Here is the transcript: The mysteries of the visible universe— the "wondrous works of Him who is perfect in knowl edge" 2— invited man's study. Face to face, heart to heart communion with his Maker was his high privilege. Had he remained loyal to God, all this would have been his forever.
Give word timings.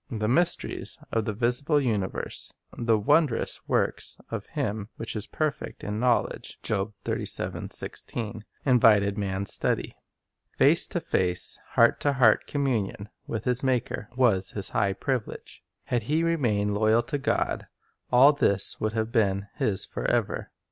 The 0.09 0.27
mysteries 0.27 0.97
of 1.11 1.25
the 1.25 1.33
visible 1.33 1.79
universe— 1.79 2.51
the 2.75 2.97
"wondrous 2.97 3.61
works 3.67 4.17
of 4.31 4.47
Him 4.47 4.89
who 4.97 5.03
is 5.03 5.27
perfect 5.27 5.83
in 5.83 5.99
knowl 5.99 6.27
edge" 6.33 6.57
2— 6.63 6.91
invited 8.65 9.17
man's 9.19 9.53
study. 9.53 9.93
Face 10.57 10.87
to 10.87 10.99
face, 10.99 11.59
heart 11.73 11.99
to 11.99 12.13
heart 12.13 12.47
communion 12.47 13.09
with 13.27 13.43
his 13.43 13.61
Maker 13.61 14.09
was 14.15 14.49
his 14.53 14.69
high 14.69 14.93
privilege. 14.93 15.63
Had 15.83 16.01
he 16.01 16.23
remained 16.23 16.71
loyal 16.71 17.03
to 17.03 17.19
God, 17.19 17.67
all 18.11 18.33
this 18.33 18.79
would 18.79 18.93
have 18.93 19.11
been 19.11 19.49
his 19.57 19.85
forever. 19.85 20.49